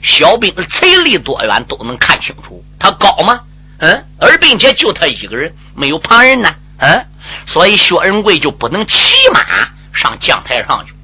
[0.00, 2.64] 小兵垂离多远都能看清楚。
[2.78, 3.38] 他高吗？
[3.80, 6.50] 嗯，而并且就他一个人，没有旁人呢。
[6.78, 7.04] 嗯，
[7.46, 9.44] 所以薛仁贵就不能骑马
[9.92, 10.94] 上将台上去，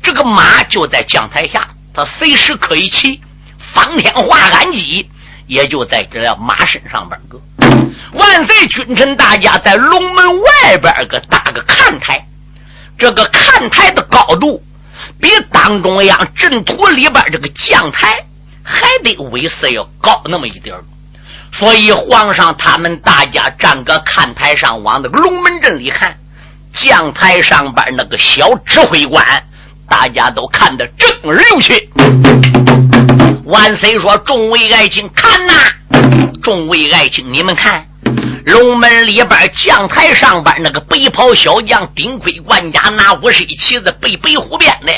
[0.00, 1.66] 这个马就在将台下。
[1.96, 3.22] 他随时可以骑，
[3.58, 4.36] 方天画
[4.70, 5.08] 戟
[5.46, 7.40] 也就在这辆马身上边个。
[8.12, 12.26] 万岁君臣大家在龙门外边个搭个看台，
[12.98, 14.62] 这个看台的高度
[15.18, 18.22] 比党中央阵图里边这个将台
[18.62, 20.76] 还得威势要高那么一点
[21.50, 26.14] 所以皇上他们大家站个看台上往那个龙门阵里看，
[26.74, 29.24] 将台上边那个小指挥官。
[29.88, 31.88] 大家都看得正流去。
[33.44, 35.52] 万岁说：“众位爱卿，看呐！
[36.42, 37.86] 众位爱卿，你们看，
[38.44, 44.92] 龙门里边将台上边那个白袍小将顶盔冠甲，拿五十旗子，背白虎鞭的，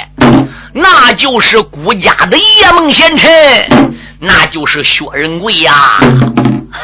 [0.72, 6.00] 那就是孤家的叶梦贤臣，那就是薛仁贵呀！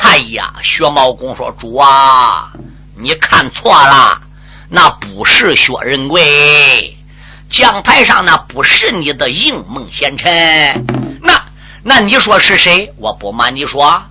[0.03, 2.51] 哎呀，薛茂公说：主啊，
[2.97, 4.21] 你看错了，
[4.69, 6.95] 那不是薛仁贵。”
[7.55, 10.85] 将台上那不是你的应梦贤臣，
[11.23, 11.41] 那
[11.85, 12.93] 那你说是谁？
[12.99, 14.03] 我不瞒你说，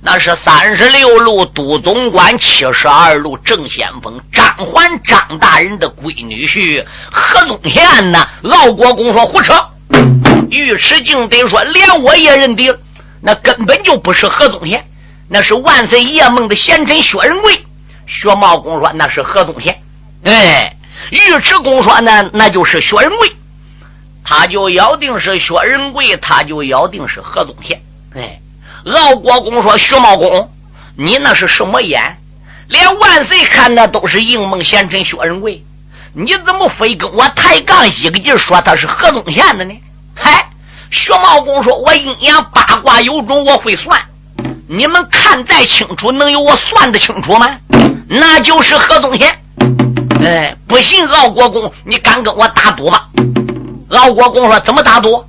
[0.00, 6.82] 那是三十六路都总管七十二路正先锋张环张大人的闺女婿
[7.12, 8.26] 何宗宪呢！
[8.44, 9.52] 敖国公说胡扯，
[10.48, 12.74] 尉迟敬德说连我也认定，
[13.20, 14.82] 那根本就不是何宗宪，
[15.28, 17.62] 那是万岁爷梦的贤臣薛仁贵。
[18.06, 19.78] 薛茂公说那是何宗宪，
[20.24, 20.72] 哎。
[21.10, 23.30] 尉迟恭说：“那那就是薛仁贵，
[24.24, 27.80] 他就咬定是薛仁贵，他就咬定是何宗宪。”
[28.14, 28.40] 哎，
[28.84, 30.50] 敖国公说：“薛茂公，
[30.96, 32.16] 你那是什么眼？
[32.68, 35.64] 连万岁看的都是应梦贤臣薛仁贵，
[36.12, 39.74] 你怎么非跟我抬杠一个劲说他是何宗宪的呢？”
[40.16, 40.48] 嗨，
[40.90, 44.00] 薛茂公说：“我阴阳八卦有种，我会算。
[44.68, 47.48] 你们看再清楚，能有我算得清楚吗？
[48.08, 49.38] 那就是何宗宪。”
[50.24, 53.08] 哎，不信敖国公，你敢跟我打赌吧？
[53.90, 55.24] 敖国公说：“怎么打赌？”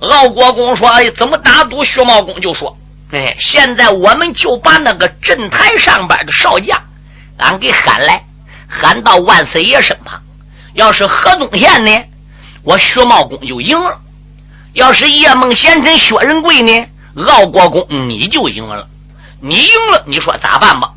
[0.00, 2.76] 敖国公说：“怎么打赌？”薛茂公就说
[3.12, 6.78] ：“哎，现在我们就把那个镇台上边的少将，
[7.38, 8.22] 俺给喊来，
[8.68, 10.20] 喊到万岁爷身旁。
[10.74, 11.90] 要是河东县呢，
[12.62, 13.98] 我薛茂公就赢了；
[14.74, 16.86] 要是叶梦贤臣、薛仁贵呢，
[17.26, 18.86] 敖国公你就赢了。
[19.40, 20.90] 你赢了，你说咋办吧？”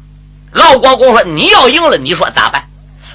[0.54, 2.62] 敖国公说：“你要赢了，你说咋办？”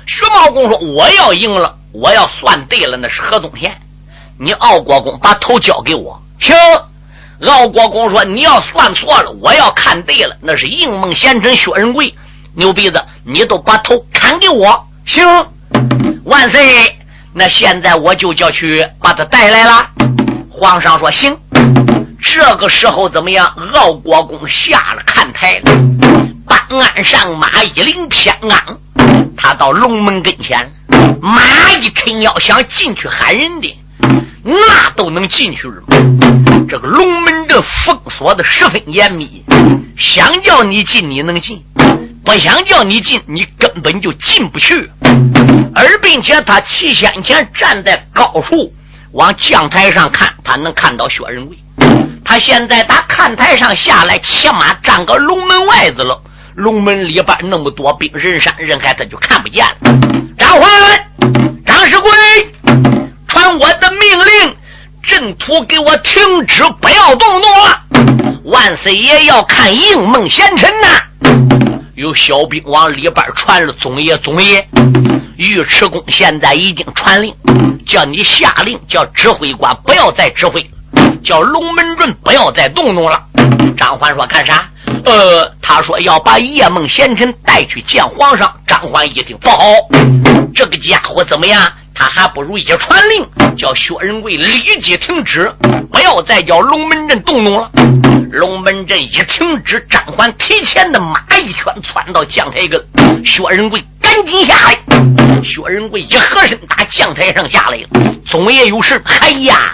[0.06, 3.76] 徐茂公说：“我要赢了，我要算对了，那是何东县。
[4.38, 6.54] 你敖国公把头交给我，行。”
[7.44, 12.14] 敖国公说：“你要算错了，我要看对了，那是应梦贤臣薛仁贵。
[12.54, 15.26] 牛鼻子，你都把头砍给我，行。”
[16.24, 16.96] 万岁！
[17.34, 19.88] 那现在我就叫去把他带来了。
[20.48, 21.36] 皇上说：“行。”
[22.22, 23.46] 这个时候怎么样？
[23.74, 25.70] 敖国公下了看台了。
[26.46, 28.56] 办案上马一领天罡，
[29.36, 30.70] 他到龙门跟前，
[31.20, 31.40] 马
[31.80, 33.78] 一抻腰想进去喊人的，
[34.42, 35.82] 那都能进去吗？
[36.68, 39.44] 这个龙门阵封锁的十分严密，
[39.96, 41.62] 想叫你进你能进，
[42.24, 44.90] 不想叫你进你根本就进不去。
[45.74, 48.74] 而并且他齐先前站在高处
[49.12, 51.56] 往将台上看，他能看到薛仁贵。
[52.24, 56.20] 他现在打看台上下来，起码站个龙门外子了。
[56.56, 59.72] 龙门里边那么多兵，人山人海，他就看不见了。
[60.38, 60.70] 张环、
[61.66, 62.10] 张世贵，
[63.28, 64.56] 传我的命令，
[65.02, 68.40] 阵图给我停止，不要动怒了。
[68.44, 71.02] 万岁爷要看应梦贤臣呐！
[71.94, 74.66] 有小兵往里边传了，总爷，总爷，
[75.36, 77.34] 尉迟恭现在已经传令，
[77.84, 80.66] 叫你下令，叫指挥官不要再指挥，
[81.22, 83.22] 叫龙门阵不要再动怒了。
[83.76, 84.66] 张环说：“干啥？”
[85.06, 88.52] 呃，他说要把叶梦贤臣带去见皇上。
[88.66, 89.62] 张欢一听不好，
[90.52, 91.72] 这个家伙怎么样？
[91.94, 95.50] 他还不如一传令，叫薛仁贵立即停止，
[95.92, 97.70] 不要再叫龙门阵动怒了。
[98.32, 102.84] 龙门阵一停止，张欢提前的马一拳窜到将台跟，
[103.24, 104.76] 薛仁贵赶紧下来。
[105.42, 107.88] 薛仁贵一合身打将台上下来了。
[108.28, 109.00] 总爷有事？
[109.20, 109.72] 哎呀！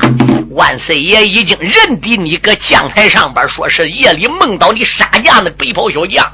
[0.55, 6.31] 万岁爷已经认定你搁将台上边，说是夜里梦到你杀驾那白袍小将。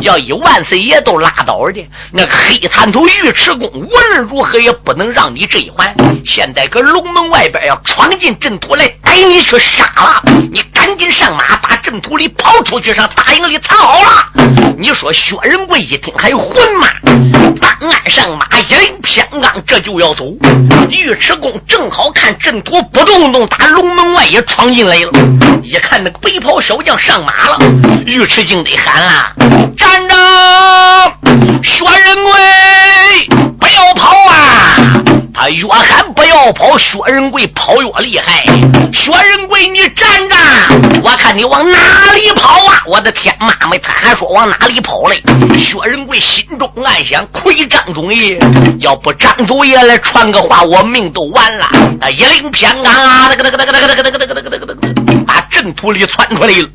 [0.00, 5.94] 要以万岁爷都拉倒的，那黑炭头尉迟恭无论如何也不能让你这一环。
[6.26, 14.28] 现在搁龙门外边要闯进阵图来逮你去杀了，你赶紧上马把阵图里跑出去，上大营里藏好了。
[14.78, 16.86] 你说薛仁贵一听还有混吗？
[17.60, 20.24] 当鞍上马一领偏刚，这就要走。
[20.90, 23.33] 尉迟恭正好看阵图不动。
[23.34, 25.10] 从打龙门外也闯进来了，
[25.60, 27.58] 一看那个白袍小将上马了，
[28.06, 29.32] 尉迟敬德喊了
[29.76, 30.14] ：“站着，
[31.60, 32.32] 薛仁贵，！”
[35.34, 38.44] 他越喊不要跑，薛仁贵跑越厉害。
[38.92, 40.36] 薛仁贵，你站着，
[41.02, 41.76] 我看你往哪
[42.14, 42.82] 里跑啊！
[42.86, 45.20] 我的天妈妈，他还说往哪里跑嘞？
[45.58, 48.38] 薛仁贵心中暗想：亏张总爷，
[48.78, 51.68] 要不张总爷来传个话，我命都完了。
[52.10, 54.93] 一领偏刚啊，那个那个那个那个那个那个那个那个那个，
[55.64, 56.68] 阵图里窜出来了。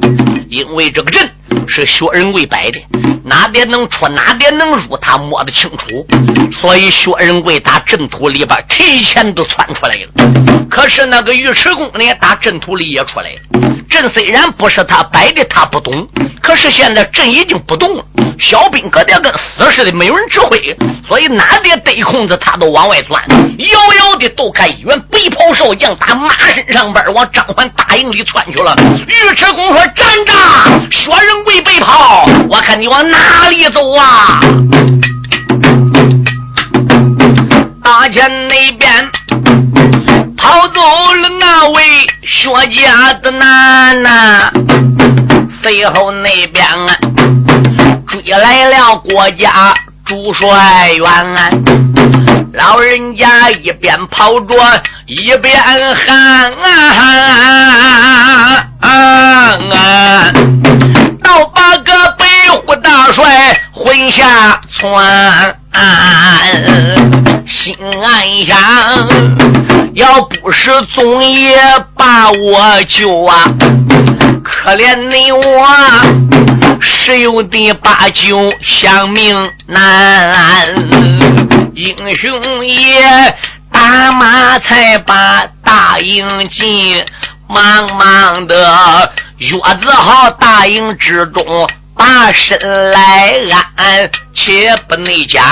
[0.50, 1.32] 因为这个阵
[1.68, 2.82] 是薛仁贵摆的，
[3.24, 6.04] 哪边能出，哪边能入，他摸得清楚，
[6.52, 10.68] 所以薛仁贵打阵图里边提前都窜出来了。
[10.68, 13.76] 可是那个尉迟恭呢，打阵图里也出来了。
[13.90, 16.08] 朕虽然不是他摆的，他不懂，
[16.42, 18.06] 可是现在朕已经不动了，
[18.38, 20.78] 小兵搁这跟死似的，没有人指挥，
[21.08, 23.22] 所以哪边得空子他都往外钻，
[23.58, 28.76] 遥遥的都看一员白袍少将打马身上边往张环大营里窜去了。
[29.08, 30.34] 尉迟恭说：“站着！”
[30.92, 34.40] 薛仁贵背跑，我看你往哪里走啊？
[37.84, 39.10] 大前那边
[40.50, 44.52] 逃走了那位薛家的男呐，
[45.47, 46.97] 随后那边啊
[48.08, 49.72] 追来了国家
[50.04, 51.06] 主帅员。
[52.54, 54.56] 老人家一边跑着
[55.06, 55.56] 一边
[55.95, 56.66] 喊啊
[58.82, 60.34] 啊！
[61.24, 65.59] 倒把个北虎大帅混下窜，
[67.47, 68.57] 心暗想：
[69.93, 71.57] 要不是总爷
[71.95, 73.45] 把我救啊，
[74.43, 80.76] 可怜你我十有的八九想命难。
[81.74, 83.36] 英雄爷
[83.72, 87.03] 打马才把大营进，
[87.47, 89.49] 忙忙的约
[89.82, 91.67] 子好大营之中
[92.00, 92.58] 把身
[92.91, 93.36] 来
[93.76, 95.43] 安，且不内讲。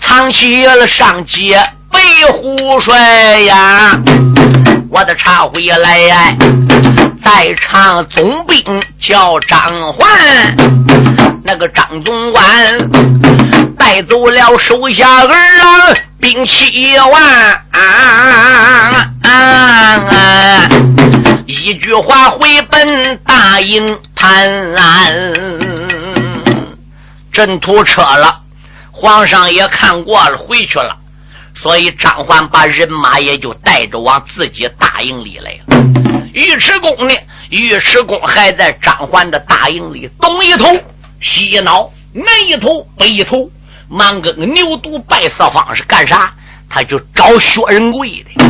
[0.00, 1.62] 藏起了上街
[1.92, 2.00] 北
[2.32, 2.98] 虎帅
[3.42, 3.96] 呀！
[4.90, 6.36] 我的茶回来，
[7.22, 9.60] 在场总兵叫张
[9.92, 10.08] 环，
[11.44, 12.42] 那个张总管
[13.78, 17.62] 带走了手下儿郎兵七万，
[21.46, 25.32] 一句话回奔大营潘安，
[27.30, 28.40] 阵图撤了，
[28.90, 30.96] 皇上也看过了，回去了。
[31.54, 35.84] 所以张环把人马也就带着往自己大营里来了。
[36.34, 37.14] 尉迟恭呢？
[37.50, 40.66] 尉迟恭还在张环的大营里，东一头
[41.20, 43.48] 西一脑，南一头北一头，
[43.88, 46.34] 忙个牛犊拜四方是干啥？
[46.68, 48.44] 他就找薛仁贵的。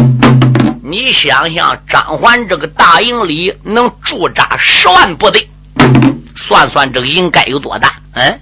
[0.82, 5.46] 你想想，张环这个大营里能驻扎十万部队，
[6.36, 7.94] 算算这个营该有多大？
[8.12, 8.40] 嗯，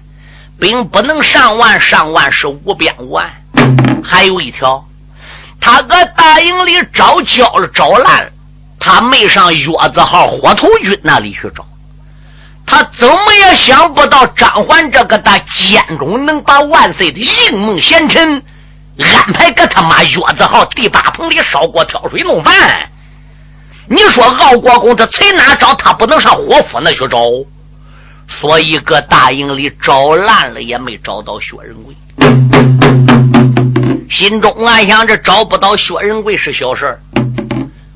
[0.59, 3.31] 兵不能上万，上万是无边无岸。
[4.05, 4.87] 还有一条，
[5.61, 8.31] 他搁大营里找焦了，找烂，
[8.79, 11.67] 他没上月子号火头军那里去找。
[12.65, 18.43] 他怎么也想不到张环这个大监中能把万岁的应梦贤臣
[18.99, 22.91] 安排搁他妈月子号第八棚里烧锅挑水弄饭。
[23.89, 25.75] 你说傲国公他从哪找？
[25.75, 27.19] 他不能上火府那去找，
[28.29, 31.95] 所以搁大营里找烂了，也没找到薛仁贵。
[34.11, 37.01] 心中暗想：这找不到薛仁贵是小事儿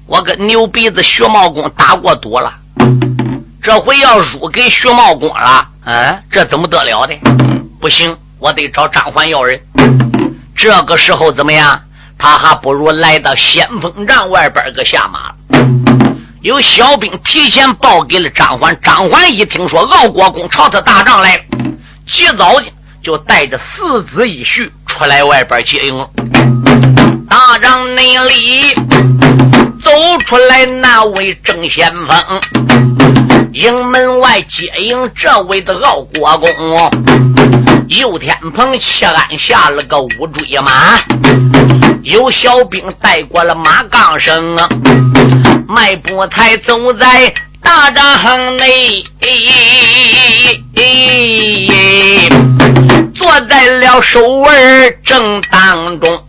[0.06, 2.52] 我跟牛鼻子薛茂公打过赌了，
[3.60, 7.14] 这回要输给薛茂公了，嗯，这怎么得了的？
[7.80, 9.60] 不行，我得找张环要人。
[10.54, 11.80] 这个时候怎么样？
[12.20, 15.32] 他还不如来到先锋帐外边个下马。
[16.42, 21.42] 有小兵提前报给了张环，张环一听说敖国公朝他打仗来了，
[22.06, 22.66] 及早的
[23.02, 24.70] 就带着四子一婿。
[24.86, 26.06] 出来外边接应，
[27.26, 28.74] 大帐内里
[29.82, 29.90] 走
[30.26, 32.40] 出来那位正先锋，
[33.52, 37.59] 营门外接应这位的敖国公。
[37.98, 40.96] 右天蓬切鞍下了个乌骓马，
[42.02, 44.56] 有小兵带过了马杠声，
[45.66, 49.04] 迈步才走在大帐内。
[53.12, 56.22] 坐在了手腕正当中，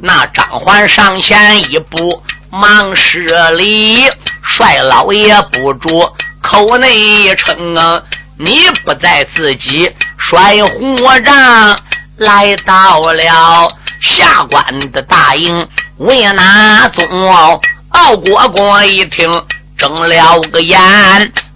[0.00, 4.08] 那张环上前一步，忙施礼，
[4.44, 6.08] 帅老爷不住
[6.40, 8.00] 口内称啊，
[8.38, 11.78] 你不在自己率虎帐
[12.16, 13.68] 来到了
[14.00, 15.66] 下官的大营，
[15.96, 17.60] 为哪宗？
[17.88, 19.42] 傲国公一听，
[19.76, 20.78] 睁了个眼，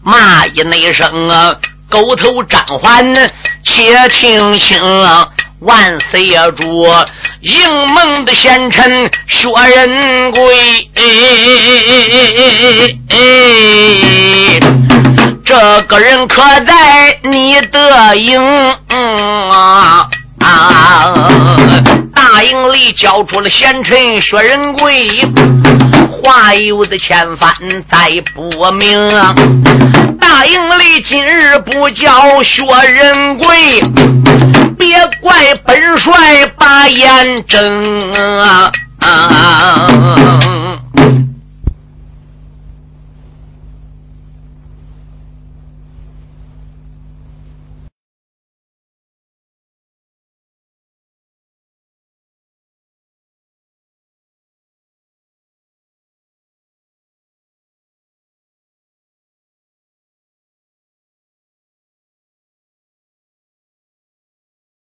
[0.03, 1.57] 骂一那声啊。
[1.89, 3.31] 狗头张环，
[3.63, 4.81] 且听清，
[5.61, 6.89] 万岁爷主
[7.43, 10.91] 应梦的贤臣薛仁贵，
[15.53, 18.43] 这个人可在你的营
[19.51, 20.09] 啊？
[22.15, 25.21] 大营里交出了贤臣薛仁贵，
[26.09, 27.53] 话有的千帆
[27.87, 29.11] 再不明。
[30.19, 33.83] 大营里今日不叫薛仁贵，
[34.79, 37.85] 别怪本帅把眼睁。